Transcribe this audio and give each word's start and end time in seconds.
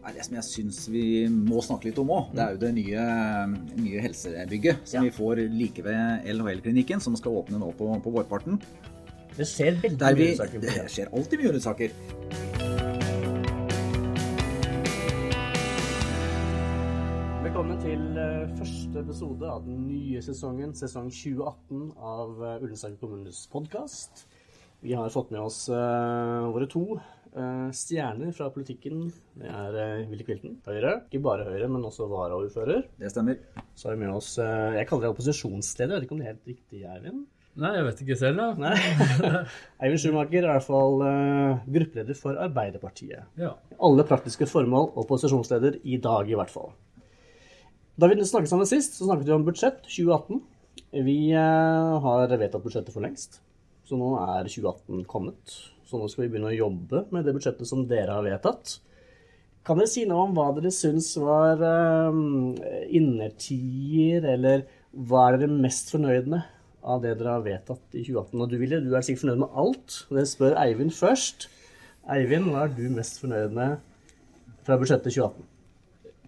Nei, 0.00 0.12
Det 0.16 0.24
som 0.24 0.36
jeg 0.38 0.46
syns 0.46 0.78
vi 0.88 1.02
må 1.28 1.60
snakke 1.64 1.90
litt 1.90 1.98
om 2.00 2.12
òg, 2.14 2.30
det 2.36 2.44
er 2.44 2.54
jo 2.54 2.60
det 2.62 2.70
nye, 2.78 3.02
nye 3.76 4.04
helsebygget 4.06 4.86
som 4.88 5.00
Ja. 5.04 5.10
vi 5.10 5.12
får 5.16 5.42
like 5.52 5.84
ved 5.84 6.24
LHL-klinikken, 6.34 7.00
som 7.00 7.16
skal 7.16 7.36
åpne 7.42 7.60
nå 7.60 7.72
på, 7.76 7.90
på 8.02 8.10
vårparten. 8.16 8.60
Det 9.36 9.46
skjer 9.46 9.76
veldig 9.82 9.98
Der 10.00 10.14
vi, 10.14 10.30
mye 10.32 10.36
saker. 10.40 10.60
det 10.60 10.88
skjer 10.90 11.12
alltid 11.12 11.38
mye 11.40 11.52
undersaker. 11.52 13.00
Velkommen 17.44 17.78
til 17.82 18.02
eh, 18.20 18.48
første 18.58 19.00
episode 19.02 19.48
av 19.48 19.64
den 19.66 19.82
nye 19.88 20.20
sesongen, 20.24 20.72
sesong 20.76 21.08
2018 21.12 21.90
av 21.96 22.36
uh, 22.40 22.62
Ullensaker 22.62 22.96
kommunes 23.00 23.42
podkast. 23.52 24.24
Vi 24.84 24.94
har 24.96 25.10
fått 25.12 25.32
med 25.34 25.42
oss 25.44 25.66
uh, 25.72 26.46
våre 26.54 26.68
to 26.70 26.84
eh, 26.96 27.02
stjerner 27.76 28.32
fra 28.34 28.48
politikken. 28.50 29.04
Det 29.38 29.46
er 29.46 29.76
uh, 29.76 30.08
Willy 30.10 30.24
Kvilten, 30.26 30.56
Høyre. 30.66 30.96
Ikke 31.06 31.22
bare 31.22 31.46
Høyre, 31.46 31.68
men 31.70 31.84
også 31.86 32.08
varaordfører. 32.10 32.88
Det 32.98 33.10
stemmer. 33.12 33.38
Så 33.78 33.88
har 33.88 33.96
vi 33.96 34.04
med 34.04 34.14
oss 34.14 34.34
eh, 34.42 34.78
Jeg 34.78 34.88
kaller 34.88 35.06
det 35.06 35.12
opposisjonsleder. 35.14 35.94
Jeg 35.94 36.00
vet 36.00 36.08
ikke 36.08 36.16
om 36.16 36.22
det 36.22 36.26
er 36.26 36.34
helt 36.34 36.50
riktig, 36.50 36.82
Eivind? 36.84 37.22
Nei, 37.60 37.70
jeg 37.74 37.86
vet 37.86 38.02
ikke 38.04 38.16
selv, 38.20 38.38
da. 38.38 38.48
Nei. 38.60 38.74
Eivind 39.82 40.02
Schumacher 40.02 40.44
er 40.44 40.46
i 40.46 40.52
hvert 40.52 40.66
fall 40.66 41.02
eh, 41.06 41.64
gruppeleder 41.78 42.18
for 42.18 42.38
Arbeiderpartiet. 42.44 43.26
Ja. 43.40 43.54
Alle 43.82 44.06
praktiske 44.06 44.48
formål 44.50 44.92
opposisjonsleder 45.02 45.80
i 45.82 45.98
dag, 46.02 46.30
i 46.30 46.38
hvert 46.38 46.52
fall. 46.52 46.72
Da 48.00 48.08
vi 48.08 48.16
snakket 48.24 48.52
sammen 48.52 48.68
sist, 48.68 48.96
så 48.96 49.08
snakket 49.08 49.28
vi 49.28 49.36
om 49.36 49.46
budsjett 49.46 49.82
2018. 49.88 50.40
Vi 51.06 51.18
eh, 51.36 52.06
har 52.06 52.32
vedtatt 52.32 52.62
budsjettet 52.64 52.94
for 52.94 53.04
lengst, 53.04 53.40
så 53.86 53.98
nå 53.98 54.14
er 54.22 54.48
2018 54.48 55.04
kommet. 55.10 55.58
Så 55.90 55.98
nå 55.98 56.06
skal 56.06 56.28
vi 56.28 56.30
begynne 56.30 56.52
å 56.52 56.54
jobbe 56.54 57.02
med 57.10 57.26
det 57.26 57.34
budsjettet 57.34 57.66
som 57.66 57.82
dere 57.90 58.14
har 58.14 58.22
vedtatt. 58.22 58.76
Kan 59.66 59.80
dere 59.80 59.90
si 59.90 60.04
noe 60.06 60.28
om 60.28 60.36
hva 60.36 60.46
dere 60.54 60.70
syns 60.72 61.08
var 61.18 61.58
um, 61.58 62.54
innertier, 62.86 64.24
eller 64.36 64.62
hva 64.94 65.26
er 65.26 65.40
dere 65.42 65.58
mest 65.66 65.90
fornøyd 65.90 66.30
med 66.30 66.46
av 66.80 67.02
det 67.02 67.16
dere 67.18 67.34
har 67.34 67.42
vedtatt 67.44 67.98
i 67.98 68.04
2018? 68.06 68.38
Og 68.38 68.52
du, 68.52 68.56
Vilje, 68.62 68.80
du 68.86 68.94
er 68.94 69.04
sikkert 69.04 69.24
fornøyd 69.26 69.42
med 69.42 69.58
alt, 69.64 69.98
jeg 70.14 70.30
spør 70.30 70.58
Eivind 70.62 70.94
først. 70.94 71.48
Eivind, 72.14 72.52
hva 72.54 72.68
er 72.68 72.76
du 72.78 72.86
mest 72.94 73.18
fornøyd 73.24 73.58
med 73.58 73.80
fra 74.62 74.78
budsjettet 74.78 75.10
2018? 75.10 75.49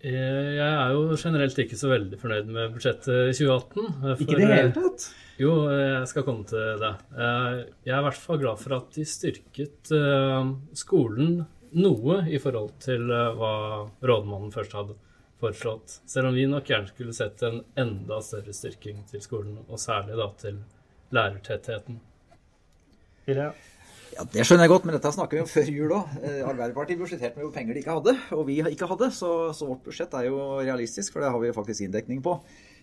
Eh, 0.02 0.56
Jeg 0.56 0.66
er 0.66 0.92
jo 0.96 1.14
generelt 1.20 1.58
ikke 1.62 1.78
så 1.78 1.90
veldig 1.92 2.18
fornøyd 2.18 2.48
med 2.50 2.72
budsjettet 2.74 3.36
2018. 3.38 3.84
For, 4.02 4.22
Ikke 4.24 4.34
i 4.34 4.40
det 4.40 4.48
hele 4.50 4.64
eh, 4.66 4.74
tatt? 4.74 5.04
Jo, 5.38 5.52
eh, 5.70 5.82
jeg 6.00 6.08
skal 6.10 6.24
komme 6.26 6.46
til 6.50 6.80
det. 6.82 6.92
Eh, 7.14 7.56
Jeg 7.86 7.94
er 7.94 8.00
i 8.00 8.06
hvert 8.08 8.18
fall 8.24 8.40
glad 8.42 8.58
for 8.62 8.76
at 8.80 8.90
de 8.98 9.04
styrket 9.06 9.92
eh, 9.94 10.50
skolen 10.82 11.44
noe 11.72 12.18
i 12.28 12.40
forhold 12.42 12.74
til 12.82 13.06
eh, 13.14 13.30
hva 13.38 13.52
rådmannen 14.02 14.50
først 14.54 14.74
hadde 14.76 14.98
foreslått. 15.42 16.00
Selv 16.06 16.28
om 16.30 16.36
vi 16.36 16.48
nok 16.50 16.66
gjerne 16.70 16.90
skulle 16.90 17.14
sett 17.16 17.42
en 17.46 17.62
enda 17.78 18.18
større 18.22 18.52
styrking 18.54 19.04
til 19.10 19.22
skolen, 19.24 19.56
og 19.68 19.78
særlig 19.82 20.18
da 20.18 20.28
til 20.42 20.58
lærertettheten. 21.14 21.96
Ville? 23.26 23.48
Ja, 24.12 24.24
Det 24.28 24.44
skjønner 24.44 24.66
jeg 24.66 24.72
godt, 24.74 24.84
men 24.84 24.96
dette 24.96 25.12
snakker 25.14 25.38
vi 25.38 25.42
om 25.44 25.48
før 25.48 25.68
jul 25.72 25.94
òg. 25.96 26.10
Arbeiderpartiet 26.50 27.00
budsjetterte 27.00 27.38
med 27.38 27.46
jo 27.46 27.52
penger 27.54 27.76
de 27.76 27.80
ikke 27.80 27.94
hadde, 27.96 28.12
og 28.36 28.42
vi 28.48 28.58
ikke 28.60 28.88
hadde. 28.90 29.08
Så, 29.16 29.30
så 29.56 29.68
vårt 29.70 29.86
budsjett 29.86 30.12
er 30.18 30.26
jo 30.28 30.42
realistisk, 30.60 31.14
for 31.14 31.24
det 31.24 31.30
har 31.32 31.40
vi 31.40 31.54
faktisk 31.56 31.86
inndekning 31.86 32.20
på. 32.24 32.36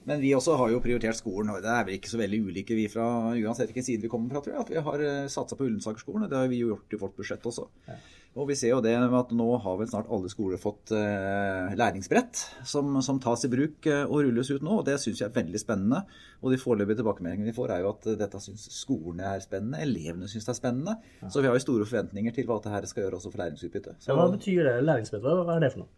Men 0.09 0.23
vi 0.23 0.31
også 0.33 0.55
har 0.57 0.71
jo 0.73 0.79
prioritert 0.81 1.19
skolen, 1.19 1.51
og 1.53 1.61
det 1.61 1.69
er 1.69 1.85
vel 1.85 1.99
ikke 1.99 2.09
så 2.09 2.17
veldig 2.21 2.39
ulike 2.47 2.77
vi 2.77 2.87
fra 2.89 3.05
uansett 3.35 3.69
hvilken 3.69 3.85
side 3.85 4.01
vi 4.05 4.09
kommer 4.09 4.31
fra, 4.33 4.41
tror 4.41 4.55
jeg. 4.55 4.63
At 4.63 4.71
vi 4.73 4.83
har 4.87 5.03
satsa 5.29 5.57
på 5.59 5.67
Ullensaker-skolen, 5.67 6.25
det 6.31 6.39
har 6.39 6.49
vi 6.49 6.63
jo 6.63 6.71
gjort 6.73 6.95
i 6.97 7.01
vårt 7.03 7.19
budsjett 7.19 7.45
også. 7.51 7.67
Og 8.37 8.45
vi 8.51 8.55
ser 8.55 8.75
jo 8.75 8.81
det 8.83 8.91
med 9.01 9.15
at 9.17 9.31
nå 9.33 9.47
har 9.63 9.77
vel 9.79 9.87
snart 9.89 10.09
alle 10.13 10.29
skoler 10.29 10.59
fått 10.61 10.93
eh, 10.95 11.71
læringsbrett 11.79 12.43
som, 12.67 12.99
som 13.01 13.17
tas 13.21 13.47
i 13.47 13.49
bruk 13.51 13.87
eh, 13.89 14.03
og 14.05 14.21
rulles 14.27 14.51
ut 14.53 14.65
nå, 14.65 14.75
og 14.79 14.85
det 14.87 14.99
syns 15.01 15.23
jeg 15.23 15.31
er 15.31 15.37
veldig 15.39 15.61
spennende. 15.61 16.03
Og 16.43 16.53
de 16.53 16.59
foreløpige 16.61 17.01
tilbakemeldingene 17.01 17.49
vi 17.49 17.55
får, 17.57 17.73
er 17.73 17.83
jo 17.83 17.93
at 17.95 18.05
eh, 18.11 18.19
dette 18.21 18.41
syns 18.43 18.67
skolene 18.77 19.31
er 19.33 19.41
spennende, 19.43 19.81
elevene 19.81 20.29
syns 20.29 20.45
det 20.45 20.53
er 20.53 20.59
spennende. 20.59 20.99
Så 21.25 21.41
vi 21.41 21.49
har 21.49 21.57
jo 21.57 21.65
store 21.65 21.89
forventninger 21.89 22.37
til 22.37 22.45
hva 22.47 22.61
dette 22.61 22.91
skal 22.91 23.07
gjøre 23.07 23.17
også 23.17 23.33
for 23.33 23.43
læringsutbytte. 23.43 23.97
Så 23.97 24.13
Ja, 24.13 24.19
hva 24.21 24.29
betyr 24.35 24.61
det? 24.69 24.77
Læringsbrett, 24.85 25.25
hva 25.25 25.57
er 25.57 25.65
det 25.65 25.73
for 25.73 25.85
noe? 25.85 25.91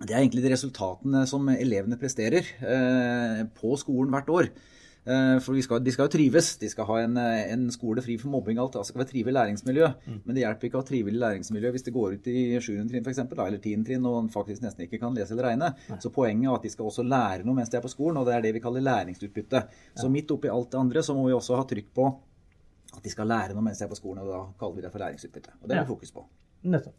det 0.00 0.14
er 0.14 0.22
egentlig 0.22 0.44
de 0.46 0.52
resultatene 0.54 1.26
som 1.28 1.48
elevene 1.52 1.98
presterer 2.00 2.46
eh, 2.64 3.40
på 3.56 3.74
skolen 3.80 4.14
hvert 4.14 4.30
år. 4.32 4.46
Eh, 5.06 5.38
for 5.40 5.56
vi 5.56 5.62
skal, 5.64 5.80
de 5.82 5.92
skal 5.94 6.06
jo 6.08 6.12
trives. 6.12 6.58
De 6.60 6.68
skal 6.68 6.84
ha 6.84 6.96
en, 7.00 7.16
eh, 7.16 7.52
en 7.52 7.70
skole 7.72 8.02
fri 8.04 8.18
for 8.20 8.28
mobbing. 8.28 8.58
Alt. 8.58 8.76
Altså 8.76 8.92
skal 8.92 9.00
være 9.04 9.10
trivelig 9.12 9.32
læringsmiljø. 9.32 9.86
Men 10.26 10.34
det 10.36 10.42
hjelper 10.44 10.68
ikke 10.68 10.76
å 10.78 10.82
ha 10.82 10.88
trivelig 10.90 11.18
læringsmiljø 11.18 11.70
hvis 11.72 11.84
det 11.84 11.94
går 11.94 12.12
ut 12.18 12.26
i 12.28 12.60
7. 12.60 12.88
trinn 12.90 13.02
for 13.04 13.10
eksempel, 13.10 13.36
da, 13.36 13.46
eller 13.46 13.58
10. 13.58 13.84
trinn 13.84 14.04
og 14.06 14.28
faktisk 14.30 14.60
nesten 14.62 14.84
ikke 14.86 15.00
kan 15.00 15.14
lese 15.14 15.32
eller 15.32 15.48
regne. 15.50 15.74
Så 16.00 16.12
poenget 16.12 16.50
er 16.50 16.54
at 16.54 16.62
de 16.62 16.68
skal 16.70 16.86
også 16.86 17.02
lære 17.08 17.44
noe 17.46 17.54
mens 17.54 17.70
de 17.70 17.76
er 17.76 17.80
på 17.86 17.88
skolen, 17.90 18.18
og 18.18 18.26
det 18.26 18.34
er 18.34 18.42
det 18.42 18.52
vi 18.54 18.60
kaller 18.60 18.80
læringsutbytte. 18.84 19.64
Så 19.96 20.10
midt 20.10 20.30
oppi 20.30 20.48
alt 20.52 20.70
det 20.70 20.78
andre 20.80 21.02
så 21.02 21.14
må 21.16 21.26
vi 21.26 21.32
også 21.32 21.56
ha 21.56 21.64
trykk 21.64 21.94
på 21.94 22.06
at 22.96 23.02
de 23.02 23.08
skal 23.10 23.26
lære 23.26 23.54
noe 23.54 23.62
mens 23.62 23.78
de 23.78 23.84
er 23.84 23.88
på 23.88 23.96
skolen, 23.96 24.18
og 24.22 24.28
da 24.28 24.44
kaller 24.58 24.74
vi 24.76 24.82
det 24.82 24.92
for 24.92 24.98
læringsutbytte. 24.98 25.50
Og 25.62 25.68
det 25.68 25.76
er 25.76 25.84
vi 25.84 25.88
Ja. 25.88 25.94
fokus 25.94 26.10
på. 26.12 26.24
Nettopp. 26.64 26.94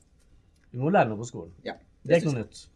Vi 0.72 0.80
må 0.80 0.90
lære 0.90 1.10
noe 1.10 1.18
på 1.18 1.28
skolen. 1.28 1.52
Ja, 1.64 1.74
Det 2.04 2.12
er 2.16 2.22
ikke 2.22 2.34
noe 2.34 2.44
nytt. 2.44 2.68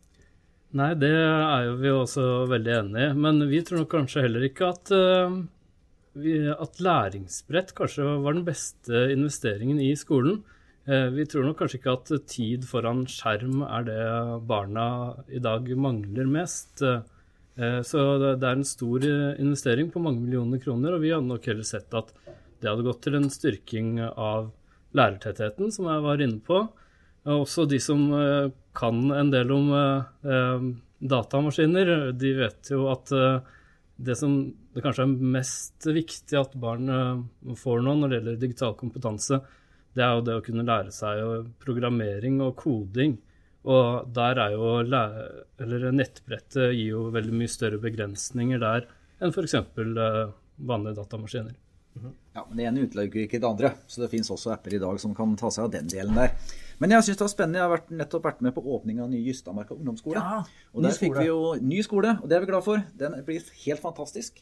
Nei, 0.76 0.90
det 1.00 1.10
er 1.16 1.70
jo 1.70 1.76
vi 1.80 1.92
også 1.94 2.24
veldig 2.52 2.74
enig 2.82 3.04
i. 3.06 3.12
Men 3.26 3.40
vi 3.48 3.62
tror 3.64 3.84
nok 3.84 3.94
kanskje 3.94 4.26
heller 4.26 4.44
ikke 4.44 4.74
at, 4.74 4.92
eh, 4.92 6.50
at 6.52 6.82
læringsbrett 6.84 7.72
kanskje 7.78 8.08
var 8.24 8.36
den 8.36 8.44
beste 8.48 9.06
investeringen 9.14 9.80
i 9.80 9.94
skolen. 9.96 10.44
Eh, 10.88 11.10
Vi 11.10 11.26
tror 11.26 11.46
nok 11.46 11.58
kanskje 11.58 11.80
ikke 11.80 11.94
at 11.96 12.28
tid 12.28 12.66
foran 12.68 13.06
skjerm 13.08 13.64
er 13.64 13.84
det 13.88 14.48
barna 14.48 15.16
i 15.32 15.40
dag 15.40 15.64
mangler 15.78 16.28
mest. 16.28 16.82
Eh, 16.82 17.82
Så 17.82 18.20
det 18.38 18.44
er 18.44 18.52
en 18.52 18.64
stor 18.66 19.00
investering 19.40 19.90
på 19.90 20.02
mange 20.04 20.20
millioner 20.20 20.60
kroner, 20.60 20.94
og 20.94 21.02
vi 21.02 21.12
hadde 21.12 21.26
nok 21.28 21.46
heller 21.46 21.64
sett 21.64 21.94
at 21.94 22.12
det 22.60 22.68
hadde 22.68 22.84
gått 22.84 23.02
til 23.02 23.16
en 23.16 23.30
styrking 23.30 24.02
av 24.02 24.52
lærertettheten, 24.94 25.72
som 25.72 25.86
jeg 25.86 26.02
var 26.04 26.18
inne 26.18 26.42
på. 26.42 26.68
Og 27.26 27.46
Også 27.46 27.66
de 27.70 27.80
som 27.82 28.06
eh, 28.14 28.52
kan 28.78 29.00
en 29.16 29.32
del 29.34 29.52
om 29.54 29.72
eh, 29.74 30.30
eh, 30.30 30.66
datamaskiner, 31.06 32.12
de 32.14 32.34
vet 32.38 32.72
jo 32.72 32.88
at 32.92 33.12
det 33.96 34.16
som 34.20 34.38
det 34.76 34.84
kanskje 34.84 35.06
er 35.06 35.28
mest 35.36 35.86
viktig 35.88 36.38
at 36.40 36.56
barn 36.60 36.90
får 37.60 37.84
nå 37.84 37.94
når 38.00 38.10
det 38.10 38.18
gjelder 38.18 38.40
digital 38.42 38.74
kompetanse, 38.80 39.40
det 39.96 40.04
er 40.04 40.16
jo 40.18 40.24
det 40.28 40.38
å 40.40 40.44
kunne 40.44 40.66
lære 40.68 40.92
seg 40.92 41.52
programmering 41.64 42.42
og 42.44 42.56
koding. 42.64 43.18
Og 43.70 44.10
der 44.16 44.42
er 44.42 44.56
jo 44.56 44.72
eller 44.82 45.86
nettbrettet 45.96 46.74
gir 46.76 46.96
jo 46.96 47.06
veldig 47.16 47.38
mye 47.44 47.54
større 47.54 47.80
begrensninger 47.84 48.64
der 48.64 48.90
enn 49.20 49.36
f.eks. 49.36 49.60
Vanlige 49.76 51.00
datamaskiner. 51.00 51.56
Ja, 52.04 52.44
men 52.44 52.58
Det 52.58 52.68
ene 52.68 52.86
utelukker 52.86 53.24
ikke 53.24 53.40
det 53.40 53.48
andre. 53.48 53.72
Så 53.88 54.04
det 54.04 54.12
fins 54.12 54.30
også 54.34 54.52
apper 54.56 54.76
i 54.76 54.82
dag 54.82 55.00
som 55.02 55.16
kan 55.16 55.36
ta 55.40 55.52
seg 55.54 55.68
av 55.68 55.74
den 55.78 55.90
delen 55.92 56.18
der. 56.18 56.36
Men 56.82 56.92
jeg 56.92 57.08
syns 57.08 57.20
det 57.20 57.26
var 57.26 57.34
spennende. 57.34 57.60
Jeg 57.62 57.68
har 57.68 57.74
vært, 57.78 57.92
nettopp 58.04 58.28
vært 58.28 58.42
med 58.44 58.56
på 58.56 58.64
åpninga 58.76 59.06
av 59.06 59.12
nye 59.14 59.24
Jystadmarka 59.24 59.78
ungdomsskole. 59.78 60.20
Ja, 60.20 60.42
og 60.74 60.84
der 60.84 60.98
fikk 61.00 61.16
vi 61.22 61.30
jo 61.30 61.40
ny 61.64 61.80
skole, 61.86 62.18
og 62.20 62.28
det 62.30 62.38
er 62.38 62.44
vi 62.44 62.52
glad 62.52 62.66
for. 62.68 62.84
Den 63.00 63.16
blir 63.28 63.52
helt 63.64 63.84
fantastisk. 63.84 64.42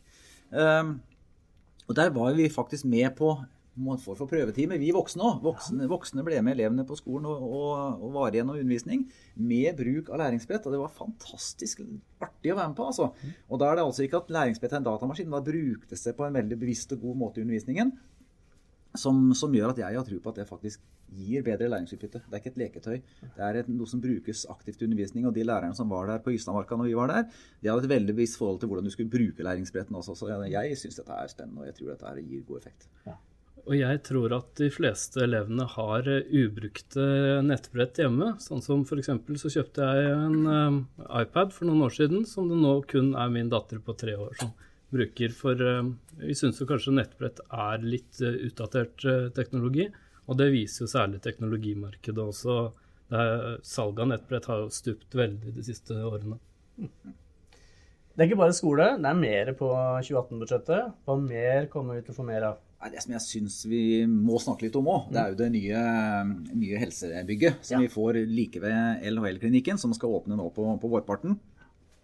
Um, 0.49 0.95
og 1.85 1.97
der 1.99 2.09
var 2.15 2.33
vi 2.37 2.49
faktisk 2.49 2.87
med 2.89 3.13
på 3.17 3.35
man 3.75 3.97
få 3.97 4.13
for 4.13 4.29
prøvetime. 4.29 4.77
Vi 4.77 4.91
voksne 4.93 5.25
òg. 5.25 5.39
Voksne, 5.45 5.87
voksne 5.89 6.25
ble 6.25 6.41
med 6.45 6.53
elevene 6.57 6.85
på 6.85 6.97
skolen 6.99 7.25
og, 7.29 7.41
og, 7.41 8.03
og 8.05 8.11
var 8.13 8.35
igjen 8.35 8.51
og 8.53 8.59
undervisning 8.61 9.07
med 9.33 9.73
bruk 9.79 10.11
av 10.13 10.21
læringsbrett. 10.21 10.67
Og 10.67 10.75
det 10.75 10.81
var 10.83 10.93
fantastisk 10.93 11.81
artig 12.21 12.32
å 12.51 12.57
være 12.57 12.71
med 12.73 12.77
på. 12.77 12.87
altså. 12.91 13.11
Og 13.47 13.61
da 13.61 13.69
er 13.69 13.79
det 13.79 13.85
altså 13.85 14.03
ikke 14.03 14.19
at 14.23 14.33
læringsbrett 14.35 14.73
er 14.73 14.81
en 14.81 14.89
datamaskin, 14.89 15.31
da 15.31 15.39
bruktes 15.45 16.03
det 16.03 16.15
på 16.17 16.25
en 16.27 16.35
veldig 16.41 16.57
bevisst 16.59 16.91
og 16.95 17.05
god 17.07 17.21
måte 17.21 17.39
i 17.39 17.45
undervisningen. 17.45 17.93
Som, 18.99 19.31
som 19.33 19.53
gjør 19.55 19.71
at 19.71 19.79
jeg 19.81 19.97
har 19.97 20.05
tro 20.05 20.19
på 20.21 20.29
at 20.29 20.41
det 20.41 20.45
faktisk 20.45 20.83
gir 21.17 21.41
bedre 21.45 21.69
læringsutbytte. 21.71 22.21
Det 22.27 22.37
er 22.37 22.41
ikke 22.41 22.51
et 22.51 22.59
leketøy. 22.61 22.95
Det 23.23 23.45
er 23.47 23.59
et, 23.61 23.69
noe 23.73 23.89
som 23.89 24.01
brukes 24.01 24.45
aktivt 24.53 24.81
i 24.81 24.87
undervisning. 24.87 25.25
Og 25.29 25.33
de 25.33 25.45
lærerne 25.45 25.77
som 25.77 25.89
var 25.89 26.09
der 26.09 26.21
på 26.21 26.33
Ystadmarka 26.33 26.77
når 26.77 26.89
vi 26.89 26.95
var 26.97 27.09
der, 27.09 27.27
de 27.61 27.71
hadde 27.71 27.87
et 27.87 27.93
veldig 27.95 28.15
bevisst 28.17 28.37
forhold 28.37 28.61
til 28.61 28.69
hvordan 28.69 28.85
du 28.85 28.93
skulle 28.93 29.13
bruke 29.13 29.45
læringsbretten 29.45 29.97
også. 29.97 30.17
Så 30.19 30.29
jeg, 30.29 30.53
jeg 30.53 30.81
syns 30.81 31.01
dette 31.01 31.19
er 31.19 31.31
spennende, 31.31 31.63
og 31.63 31.69
jeg 31.69 31.79
tror 31.79 31.93
dette 31.93 32.27
gir 32.27 32.49
god 32.49 32.61
effekt. 32.61 32.89
Og 33.63 33.77
jeg 33.77 33.99
tror 34.03 34.33
at 34.35 34.49
de 34.59 34.67
fleste 34.73 35.21
elevene 35.23 35.63
har 35.71 36.07
eh, 36.11 36.25
ubrukte 36.43 37.03
nettbrett 37.47 38.01
hjemme. 38.01 38.33
Sånn 38.43 38.63
som 38.63 38.83
f.eks. 38.83 39.11
så 39.39 39.51
kjøpte 39.53 39.87
jeg 39.87 40.09
en 40.11 40.49
eh, 40.51 40.79
iPad 41.21 41.55
for 41.55 41.69
noen 41.69 41.85
år 41.85 41.95
siden, 41.95 42.25
som 42.27 42.49
det 42.51 42.59
nå 42.59 42.75
kun 42.91 43.13
er 43.15 43.31
min 43.31 43.51
datter 43.51 43.79
på 43.79 43.95
tre 43.95 44.17
år 44.19 44.35
som 44.41 44.51
bruker. 44.91 45.31
For 45.37 45.63
eh, 45.63 45.93
vi 46.25 46.35
syns 46.35 46.59
jo 46.59 46.67
kanskje 46.67 46.95
nettbrett 46.97 47.39
er 47.47 47.87
litt 47.87 48.19
utdatert 48.19 49.07
teknologi. 49.37 49.87
Og 50.27 50.39
det 50.39 50.49
viser 50.51 50.83
jo 50.83 50.91
særlig 50.91 51.23
teknologimarkedet 51.23 52.23
også. 52.23 52.59
Salget 53.67 54.03
av 54.05 54.07
nettbrett 54.09 54.45
har 54.47 54.61
jo 54.63 54.69
stupt 54.73 55.15
veldig 55.19 55.51
de 55.55 55.65
siste 55.67 55.97
årene. 56.07 56.37
Det 58.13 58.23
er 58.23 58.29
ikke 58.29 58.39
bare 58.39 58.55
skole, 58.55 58.85
det 59.03 59.09
er 59.09 59.19
mer 59.19 59.51
på 59.59 59.67
2018-budsjettet. 59.73 60.95
Hva 61.03 61.17
mer 61.19 61.67
kommer 61.71 61.99
vi 61.99 62.05
til 62.05 62.15
å 62.15 62.17
få 62.21 62.25
mer 62.27 62.47
av? 62.51 62.61
Det 62.91 63.01
som 63.03 63.13
jeg 63.15 63.23
syns 63.23 63.57
vi 63.69 63.81
må 64.09 64.39
snakke 64.41 64.65
litt 64.65 64.75
om 64.75 64.89
òg, 64.91 65.11
det 65.13 65.21
er 65.21 65.31
jo 65.31 65.37
det 65.39 65.49
nye, 65.53 65.83
nye 66.51 66.79
helsebygget 66.81 67.61
som 67.63 67.77
Ja. 67.77 67.81
vi 67.85 67.91
får 67.93 68.19
like 68.27 68.59
ved 68.59 69.05
LHL-klinikken, 69.13 69.79
som 69.79 69.93
skal 69.95 70.09
åpne 70.19 70.35
nå 70.35 70.49
på, 70.53 70.65
på 70.81 70.89
vårparten. 70.91 71.37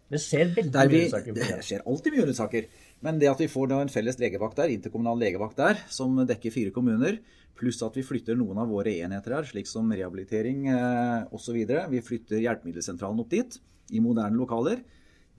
Det 0.09 0.17
skjer 0.23 0.55
veldig 0.55 0.85
vi, 0.89 1.01
mye 1.03 1.09
saker 1.11 1.35
det. 1.37 1.49
skjer 1.67 1.83
alltid 1.85 2.15
mye 2.15 2.33
saker. 2.33 2.69
Men 3.05 3.19
det 3.21 3.29
at 3.29 3.41
vi 3.43 3.47
får 3.51 3.73
en 3.75 3.91
felles 3.93 4.17
legevakt 4.19 4.57
der, 4.57 4.71
interkommunal 4.73 5.19
legevakt 5.21 5.59
der, 5.59 5.83
som 5.93 6.15
dekker 6.25 6.51
fire 6.55 6.71
kommuner, 6.75 7.19
pluss 7.59 7.81
at 7.83 7.95
vi 7.99 8.03
flytter 8.07 8.37
noen 8.39 8.57
av 8.57 8.71
våre 8.71 8.93
enheter 9.03 9.35
her, 9.35 9.43
slik 9.43 9.67
som 9.67 9.91
rehabilitering 9.91 10.67
eh, 10.71 11.27
osv. 11.35 11.59
Vi 11.91 12.01
flytter 12.01 12.41
hjelpemiddelsentralen 12.41 13.19
opp 13.21 13.29
dit, 13.35 13.59
i 13.91 14.01
moderne 14.01 14.39
lokaler. 14.39 14.81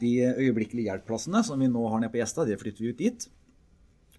De 0.00 0.14
øyeblikkelig 0.38 0.86
hjelp-plassene 0.86 1.42
som 1.44 1.60
vi 1.60 1.68
nå 1.68 1.82
har 1.90 2.00
nede 2.00 2.12
på 2.12 2.20
Gjesta, 2.20 2.46
det 2.48 2.60
flytter 2.60 2.84
vi 2.86 2.92
ut 2.94 3.00
dit. 3.02 3.26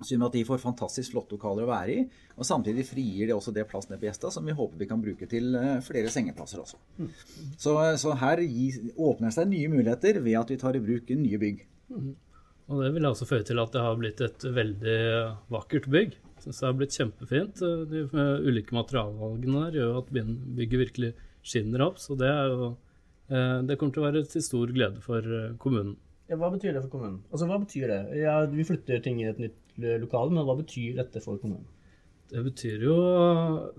Gjør 0.02 0.26
at 0.28 0.34
de 0.34 0.42
får 0.48 0.62
fantastisk 0.64 1.14
flotte 1.14 1.38
lokaler 1.38 1.68
å 1.68 1.70
være 1.70 1.94
i, 1.94 2.06
og 2.34 2.48
samtidig 2.48 2.88
frigir 2.90 3.30
de 3.30 3.36
også 3.36 3.54
det 3.54 3.68
plass 3.70 3.86
nede 3.90 4.00
på 4.02 4.08
Gjesta 4.10 4.32
som 4.34 4.48
vi 4.48 4.56
håper 4.58 4.82
vi 4.82 4.90
kan 4.90 5.04
bruke 5.04 5.28
til 5.30 5.54
eh, 5.60 5.78
flere 5.86 6.10
sengeplasser 6.14 6.64
også. 6.64 6.80
Så, 7.62 7.76
så 8.02 8.16
her 8.24 8.42
gis, 8.48 8.82
åpner 8.98 9.34
seg 9.36 9.52
nye 9.52 9.70
muligheter 9.72 10.22
ved 10.26 10.40
at 10.42 10.54
vi 10.54 10.60
tar 10.62 10.78
i 10.78 10.84
bruk 10.84 11.14
nye 11.14 11.42
bygg. 11.42 11.64
Og 12.72 12.84
det 12.86 12.92
vil 12.96 13.08
altså 13.08 13.28
føre 13.28 13.46
til 13.48 13.60
at 13.62 13.74
det 13.74 13.84
har 13.84 13.98
blitt 14.00 14.22
et 14.24 14.46
veldig 14.58 15.00
vakkert 15.52 15.90
bygg. 15.92 16.14
Synes 16.42 16.62
det 16.62 16.68
har 16.68 16.78
blitt 16.78 16.96
kjempefint. 16.98 17.60
De 17.92 18.06
ulike 18.48 18.74
materialvalgene 18.74 19.66
der 19.68 19.82
gjør 19.82 20.00
at 20.00 20.14
bygget 20.16 20.80
virkelig 20.86 21.12
skinner 21.46 21.84
opp. 21.86 22.00
Så 22.02 22.16
det 22.20 22.30
er 22.32 22.48
jo 22.54 22.70
eh, 23.30 23.60
Det 23.68 23.78
kommer 23.78 23.94
til 23.94 24.04
å 24.04 24.08
være 24.08 24.24
til 24.30 24.46
stor 24.46 24.72
glede 24.74 25.04
for 25.04 25.20
eh, 25.26 25.52
kommunen. 25.62 25.98
Ja, 26.32 26.38
hva 26.40 26.48
betyr 26.54 26.72
det 26.72 26.86
for 26.86 26.94
kommunen? 26.94 27.20
Altså, 27.28 27.48
hva 27.50 27.60
betyr 27.60 27.92
det? 27.92 28.00
Ja, 28.22 28.38
vi 28.48 28.64
flytter 28.64 29.02
ting 29.04 29.20
i 29.20 29.28
et 29.28 29.42
nytt 29.42 29.58
l- 29.80 30.00
lokale, 30.04 30.32
men 30.34 30.46
hva 30.48 30.58
betyr 30.60 30.96
dette 31.00 31.22
for 31.24 31.38
kommunen? 31.42 31.66
Det 32.32 32.44
betyr 32.46 32.84
jo 32.88 32.98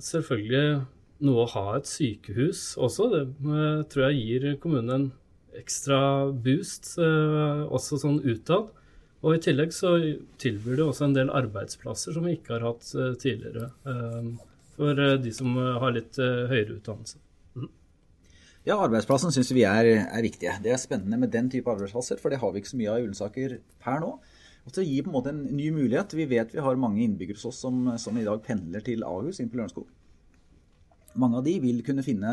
selvfølgelig 0.03 0.83
noe 1.25 1.44
å 1.44 1.50
ha 1.55 1.65
et 1.79 1.89
sykehus 1.89 2.75
også. 2.83 3.09
Det 3.12 3.23
eh, 3.25 3.83
tror 3.93 4.06
jeg 4.11 4.23
gir 4.23 4.47
kommunen 4.62 4.94
en 4.97 5.09
ekstra 5.59 5.99
boost, 6.33 6.94
eh, 7.00 7.65
også 7.69 8.00
sånn 8.03 8.21
utad. 8.25 8.71
Og 9.23 9.37
i 9.37 9.43
tillegg 9.44 9.71
så 9.77 9.93
tilbyr 10.43 10.81
det 10.81 10.87
også 10.89 11.06
en 11.06 11.15
del 11.15 11.31
arbeidsplasser 11.31 12.17
som 12.17 12.25
vi 12.27 12.35
ikke 12.39 12.56
har 12.56 12.65
hatt 12.73 12.89
eh, 12.97 13.12
tidligere. 13.23 13.69
eh, 13.87 14.33
For 14.77 14.99
eh, 14.99 15.19
de 15.23 15.33
som 15.37 15.53
eh, 15.61 15.77
har 15.79 15.94
litt 15.94 16.19
eh, 16.19 16.49
høyere 16.50 16.79
utdannelse. 16.81 17.21
Ja, 18.67 18.77
arbeidsplassen 18.79 19.33
syns 19.35 19.49
vi 19.50 19.65
er, 19.67 19.89
er 20.06 20.23
viktige. 20.23 20.53
Det 20.62 20.71
er 20.71 20.79
spennende 20.79 21.19
med 21.19 21.33
den 21.35 21.49
type 21.50 21.71
arbeidsplasser, 21.73 22.21
for 22.23 22.31
det 22.31 22.39
har 22.39 22.53
vi 22.55 22.61
ikke 22.62 22.71
så 22.71 22.79
mye 22.79 22.93
av 22.93 23.00
i 23.00 23.06
Ullensaker 23.09 23.56
per 23.83 23.99
nå. 24.05 24.12
Og 24.62 24.75
til 24.75 24.85
å 24.85 24.87
gi 24.87 24.99
på 25.03 25.11
en 25.11 25.17
måte 25.17 25.32
en 25.32 25.43
ny 25.56 25.70
mulighet. 25.75 26.14
Vi 26.14 26.29
vet 26.31 26.55
vi 26.55 26.62
har 26.62 26.79
mange 26.81 27.03
innbyggere 27.03 27.41
hos 27.41 27.49
oss 27.50 27.62
som, 27.64 27.85
som 27.99 28.19
i 28.19 28.26
dag 28.26 28.43
pendler 28.44 28.85
til 28.87 29.03
Ahus 29.06 29.43
inn 29.43 29.50
på 29.50 29.59
Lørenskog. 29.59 29.88
Mange 31.19 31.41
av 31.41 31.47
de 31.47 31.56
vil 31.61 31.82
kunne 31.85 32.05
finne 32.06 32.32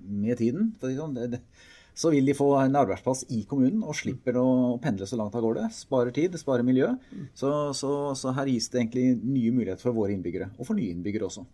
med 0.00 0.38
tiden 0.40 0.70
sånn, 0.80 1.18
så 1.94 2.10
vil 2.10 2.26
de 2.26 2.34
få 2.34 2.48
en 2.58 2.78
arbeidsplass 2.78 3.26
i 3.36 3.42
kommunen 3.46 3.84
og 3.86 3.94
slipper 3.98 4.38
å 4.40 4.46
pendle 4.82 5.06
så 5.06 5.18
langt 5.18 5.36
av 5.38 5.44
gårde. 5.44 5.68
Sparer 5.74 6.14
tid, 6.14 6.38
sparer 6.40 6.66
miljø. 6.66 6.88
Så, 7.38 7.50
så, 7.78 7.90
så 8.18 8.32
her 8.34 8.50
gis 8.50 8.70
det 8.72 8.80
egentlig 8.80 9.04
nye 9.20 9.52
muligheter 9.54 9.84
for 9.84 9.94
våre 9.94 10.16
innbyggere, 10.16 10.50
og 10.56 10.66
for 10.66 10.78
nye 10.78 10.94
innbyggere 10.94 11.28
også. 11.28 11.44